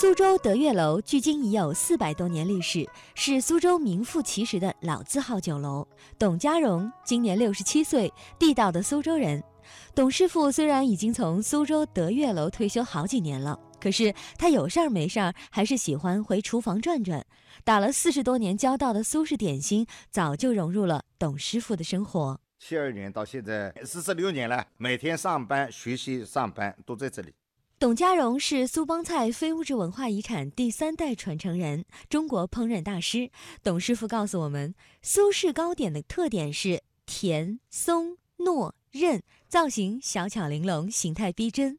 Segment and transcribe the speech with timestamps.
[0.00, 5.84] 苏州德月楼距今已有四百多年历史，是苏州名副其实的老字号酒楼。
[6.16, 9.42] 董家荣今年六十七岁，地道的苏州人。
[9.96, 17.26] 董师傅虽然已经从苏州德月楼退休好几年了，可是他有事儿没事儿还是喜欢回厨房转转。
[17.64, 22.38] 打了四十多年交道的苏式点心，早就融入了董师傅的生活。
[22.60, 27.34] 七二年到现在四十六年了，每天上班、学习、上班都在这里。
[27.80, 33.30] 董家荣是苏帮菜非物质文化遗产第三代传承人，中国烹饪大师。
[33.62, 41.78] 董师傅告诉我们，苏式糕点的特点是甜、松、糯、韧，造型小巧玲珑，形态逼真。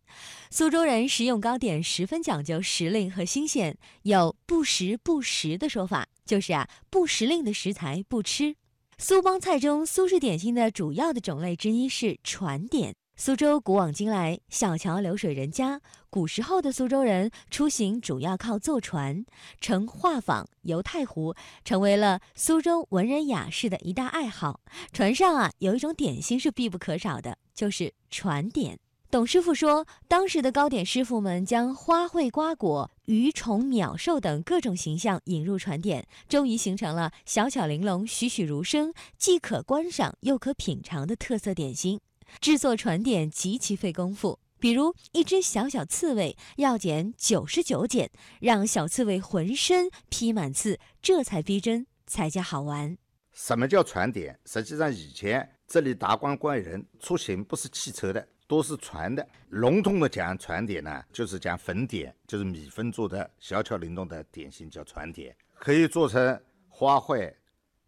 [0.49, 8.55] 苏州人食用糕点十分讲究时令和新鲜，有不时不食的说法，就是啊，不时令的食材不吃。
[8.97, 12.95] 苏帮菜中，苏式点心的主要的种类之一是传点。
[13.21, 15.81] 苏州古往今来，小桥流水人家。
[16.09, 19.25] 古时候的苏州人出行主要靠坐船，
[19.59, 21.35] 乘画舫游太湖，
[21.65, 24.61] 成为了苏州文人雅士的一大爱好。
[24.93, 28.79] 船上啊，有一种点心是必不可少的，就是船点。
[29.11, 41.99] 董师傅说，当时的糕点师傅们将花卉、瓜果、鱼虫、鸟兽等各种形象引入船点，终于形成了小巧玲珑、栩栩如生，既可观赏又可品尝的特色点心。
[42.39, 52.97] 制作船点极其费功夫，比如一只小小刺猬要剪九十九剪，让小刺猬浑身披满刺，这才逼真，才叫好玩。
[53.31, 54.37] 什么叫船点？
[54.45, 59.25] 实际上以前这里达官贵人出行不是汽车的，都是船的。
[59.49, 67.33] 笼统的讲，船点呢，就是讲粉点，就是米粉做的小巧灵动的点心，叫船点，可以做成花卉、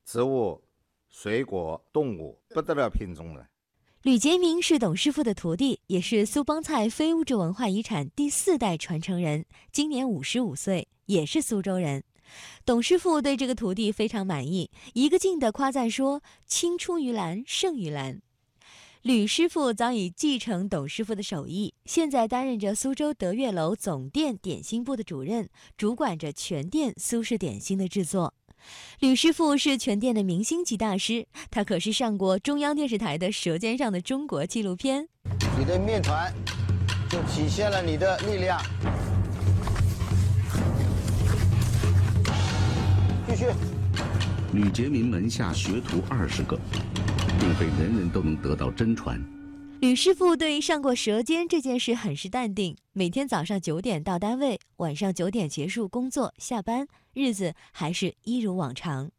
[0.05, 0.63] 植物、
[1.09, 3.45] 水果、动物，不得了品种了。
[4.03, 12.03] 吕杰明是董师傅的徒弟，也是苏帮菜非物质文化遗产第四代传承人，今年五十五岁，也是苏州人。
[12.65, 18.19] 董师傅对这个徒弟非常满意，一个劲地夸赞说：“青出于蓝胜于蓝。”
[19.03, 25.47] 吕师傅早已继承董师傅的手艺，现在担任着苏州德月楼总店点心部的主任，
[25.77, 28.33] 主管着全店苏式点心的制作。
[28.99, 35.07] 吕师傅是全店的明星级大师，他可是上过中央电视台的《舌尖上的中国》纪录片。
[35.57, 36.33] 你的面团
[37.09, 38.61] 就体现了你的力量。
[43.27, 43.45] 继续。
[44.53, 46.59] 吕杰明门下学徒二十个，
[47.39, 49.17] 并非人人都能得到真传。
[49.79, 59.09] 吕师傅对上过舌尖这件事很是淡定，每天早上九点到单位，晚上九点结束工作下班，日子还是一如往常。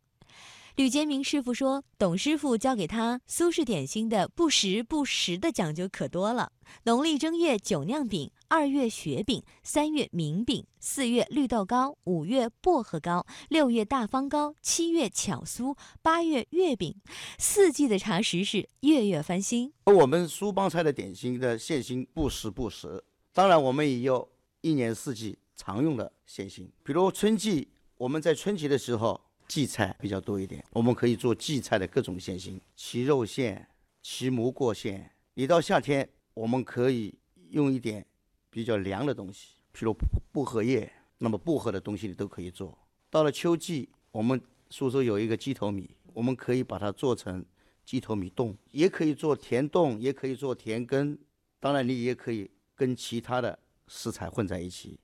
[0.77, 6.53] 吕杰明师傅说：“董师傅教给他苏式点心的不时不食的讲究可多了。
[6.85, 16.95] 农历正月酒酿饼，二月雪饼，三月明饼，四月绿豆糕，五月薄荷糕，六月大方糕，七月巧酥，八月月饼。
[17.39, 19.73] 四季的茶食是月月翻新。
[19.85, 24.29] 而我们苏帮菜的点心的馅心不时不食，当然我们也有
[24.61, 33.69] 一年四季常用的馅心，比如春季，我们在春节的时候。”荠菜比较多一点，我们可以做荠菜的各种馅心，齐肉馅、
[34.01, 35.11] 其蘑菇馅。
[35.35, 37.13] 一到夏天，我们可以
[37.51, 38.07] 用一点
[38.49, 39.95] 比较凉的东西，譬如
[40.33, 42.79] 薄荷叶，那么薄荷的东西你都可以做。
[43.11, 44.41] 到了秋季，我们
[44.71, 47.45] 苏州有一个鸡头米，我们可以把它做成
[47.85, 51.19] 鸡头米冻，也可以做甜冻，也可以做甜羹。
[51.61, 52.51] 当然，你也可以
[52.83, 53.57] 跟其他的
[53.87, 54.99] 食材混在一起，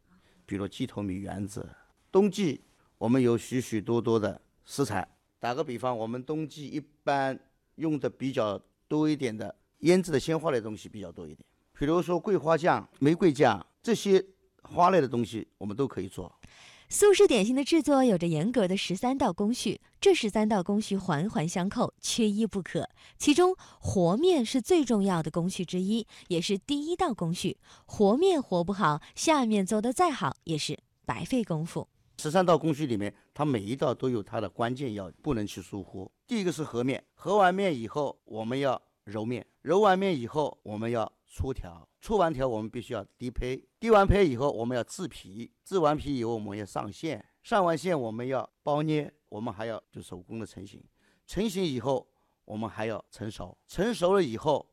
[0.45, 1.65] 比如鸡头米圆子。
[2.11, 2.61] 冬季。
[2.99, 5.07] 我们有许许多多的食材，
[5.39, 7.39] 打个比方，我们冬季一般
[7.77, 11.47] 用的比较多一点的腌制的鲜花类东西比较多一点，
[11.79, 14.21] 比如说桂花酱、玫瑰酱这些
[14.63, 16.38] 花类的东西，我们都可以做。
[16.91, 22.89] 苏式点心的制作有着严格的十三道工序，这十三道工序环环相扣，缺一不可。
[23.19, 27.59] 其中和面是最重要的工序之一，也是第一道工序。
[27.85, 31.87] 和面和不好，下面做的再好也是白费功夫。
[32.23, 36.11] 十三道工序里面，它每一道都有它的关键要不能去疏忽。
[36.27, 50.83] 第一个是和面，和完面以后，我们要揉面，揉完面以后，我们要搓条，搓完条我们必须要滴胚，滴完胚以后，我们要制皮，制完皮以后，我们要上线，上完线我们要包捏，我们还要就手工的成型，
[51.27, 52.09] 成型以后，
[52.45, 54.69] 我们还要成熟，成熟了以后，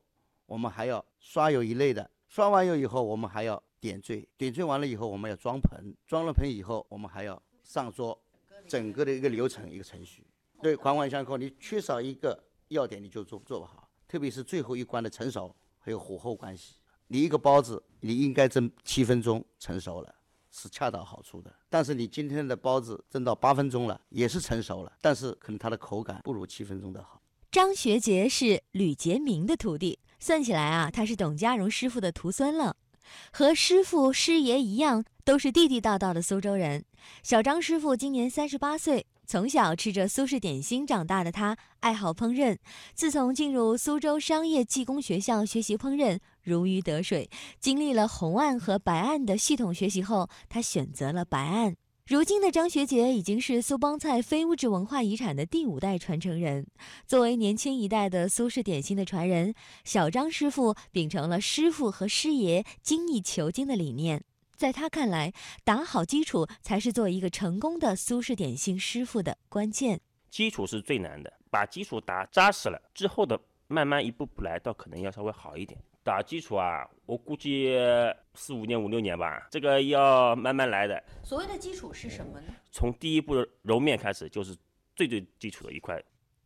[0.46, 3.62] 我们还要刷油一类的，刷完油以后，我们还要。
[3.78, 8.18] 点缀，点缀完了以后，我们要装盆，装了盆以后，我们还要上桌，
[8.66, 10.26] 整个的一个流程一个程序，
[10.60, 11.36] 对，环环相扣。
[11.36, 13.88] 你缺少一个要点，你就做做不好。
[14.08, 15.54] 特别是最后一关的成熟，
[15.86, 16.74] 还有火候关系。
[17.06, 20.12] 你一个包子，你应该蒸七分钟成熟了，
[20.50, 21.54] 是恰到好处的。
[21.70, 27.22] 但是你今天的包子蒸到八分钟了，也是成熟了，但是可能它的口感不如七分钟的好。
[27.52, 32.76] 张学杰是吕杰明的徒弟，算起来啊，他是董家荣师傅的徒孙了。
[33.32, 36.84] 和师傅师爷一样，都是地地道道的苏州人。
[37.22, 42.56] 小张师傅今年三十八岁，从小吃着苏式点心长大的他，爱好烹饪。
[42.94, 47.28] 自从进入苏州商业技工学校学习烹饪，如鱼得水。
[47.58, 51.74] 经历了红案和白案的系统学习后，他选择了白案。
[52.06, 56.64] 如今的张学杰已经是苏帮菜非物质文化遗产的第五代传承人。
[57.04, 59.52] 作为年轻一代的苏式点心的传人，
[59.82, 64.22] 小张师傅秉承了师傅和师爷精益求精的理念。
[64.56, 65.32] 在他看来，
[65.64, 70.00] 打好基础才是做一个成功的苏式点心师傅的关键。
[70.30, 73.38] 基础是最难的，把基础打扎实了之后的，
[73.68, 75.78] 慢慢一步步来，倒可能要稍微好一点。
[76.02, 77.76] 打基础啊，我估计
[78.34, 81.02] 四五年、五六年吧，这个要慢慢来的。
[81.22, 82.46] 所谓的基础是什么呢？
[82.70, 84.56] 从第一步揉面开始，就是
[84.94, 86.02] 最最基础的一块。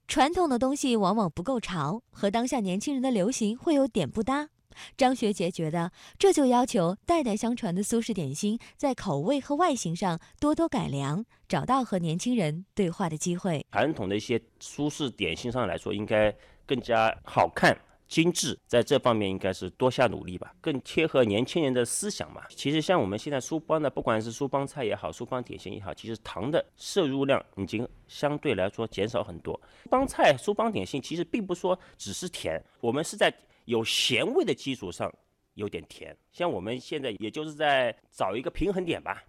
[0.08, 4.48] 传统的东西往往不够潮，和当下年轻人的流行会有点不搭。
[4.96, 13.64] 张学杰觉得，这就要求代代相传的苏式点心在口味和外形上多多改良，找到和年轻人对话的机会。
[13.72, 16.34] 传统的一些苏式点心上来说，应该
[16.66, 17.76] 更加好看。
[18.10, 22.42] 精致，在这方面应该是多下努力吧，更贴合年轻人的思想嘛。
[22.48, 29.60] 其实像我们现在苏帮的，不管是苏帮菜也好，苏帮点心也好，其实糖的摄入量已经相对来说减少很多。
[29.88, 33.32] 帮菜、苏帮点心其实并不说只是甜，我们是在
[33.70, 35.08] 有咸味的基础上
[35.54, 36.16] 有点甜。
[36.32, 39.22] 像我们现在也就是在找一个平衡点吧。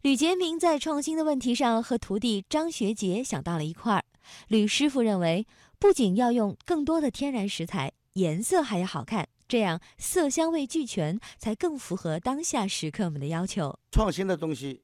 [0.00, 4.04] 吕杰明在创新的问题上和徒弟张学杰想到了一块儿。
[4.48, 5.46] 吕师傅认为，
[5.78, 7.92] 不仅要用更多的天然食材。
[8.14, 13.78] 颜色还要好看，这样色香味俱全，才更符合当下食客们的要求。
[13.90, 14.82] 创新的东西，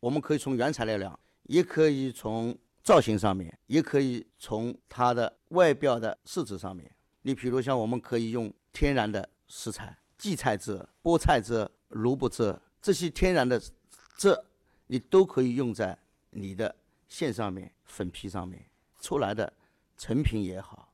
[0.00, 6.90] 我们可以从原材料量，也可以从造型上面，也可以从它的外表的设置上面。
[7.26, 13.58] 你比如像我们可以用天然的食材，荠菜汁、菠菜汁、萝卜汁这些天然的
[14.18, 14.38] 汁，
[14.86, 15.98] 你都可以用在
[16.28, 16.76] 你的
[17.08, 18.62] 馅上面、粉皮上面，
[19.00, 19.50] 出来的
[19.96, 20.92] 成品也好。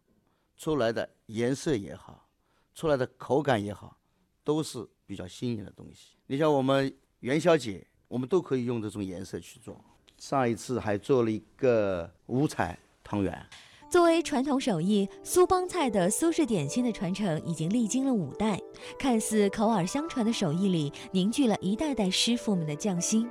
[0.56, 2.28] 出来的颜色也好，
[2.74, 3.96] 出来的口感也好，
[4.44, 6.16] 都是比较新颖的东西。
[6.26, 9.82] 你像我们元宵节，我们都可以用这种颜色去做。
[10.18, 13.46] 上一次还做了一个五彩汤圆。
[13.90, 18.56] 作为传统手艺，苏帮菜的苏式点心的传承已经历经了五代，
[18.96, 23.28] 看似口耳相传的手艺里，凝聚了一代代师傅们的匠心。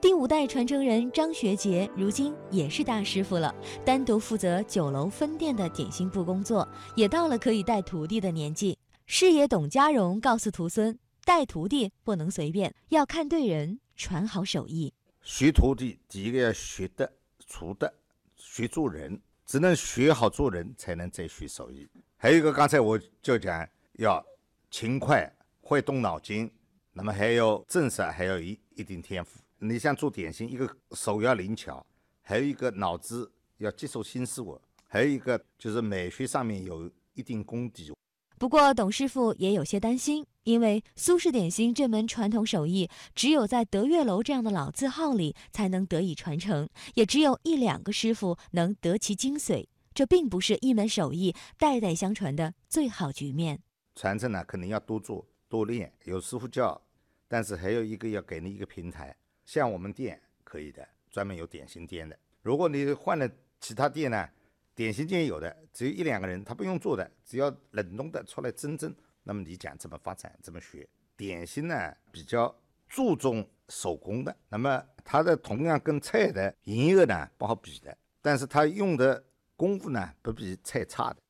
[0.00, 3.54] 第五代传承人张学杰如今也是大师傅了，
[3.84, 8.76] 单独负责酒楼分店的点心部工作，也到了可以带徒弟的年纪。
[9.06, 14.92] 师爷董家荣告诉徒孙，带徒弟不能随便，要看对人，传好手艺。
[15.22, 17.12] 学徒弟第一个要学的
[17.46, 17.94] 厨的，
[18.36, 19.20] 学做人，
[19.52, 21.86] 只能学好做人，才能再学手艺。
[22.16, 23.68] 还有一个，刚才我就讲
[23.98, 24.24] 要
[24.70, 26.50] 勤快，会动脑筋，
[26.94, 29.38] 那么还有正式，还要一一定天赋。
[29.58, 31.86] 你像做点心，一个手要灵巧，
[32.22, 34.58] 还有一个脑子要接受新事物，
[34.88, 37.92] 还有一个就是美学上面有一定功底。
[38.38, 49.66] 不过董师傅也有些担心，因为苏式点心这门传统手艺，只有在德月楼这样的老字号里才能得以传承，也只有一两个师傅能得其精髓。
[49.94, 53.60] 这并不是一门手艺代代相传的最好局面。
[53.94, 56.80] 传承呢，肯定要多做多练，有师傅教，
[57.28, 59.14] 但是还有一个要给你一个平台。
[59.44, 62.18] 像我们店可以的，专门有点心店的。
[62.40, 63.30] 如果你换了
[63.60, 64.28] 其他店呢，
[64.74, 68.92] 点心店有的只有一两个人，他不用做的，只要冷冻的出来蒸蒸。
[69.22, 70.88] 那么你讲怎么发展，怎么学？
[71.16, 72.52] 点心呢比较
[72.88, 79.24] 注重手工的，那么它的同样跟菜的营业额呢不好比的，但是它用的
[79.56, 81.21] 功夫呢不比菜差的。